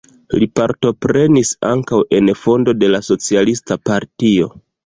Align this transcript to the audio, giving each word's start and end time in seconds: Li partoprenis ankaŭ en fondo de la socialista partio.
Li 0.43 0.45
partoprenis 0.59 1.51
ankaŭ 1.73 2.01
en 2.21 2.33
fondo 2.47 2.77
de 2.81 2.93
la 2.95 3.05
socialista 3.11 3.79
partio. 3.91 4.53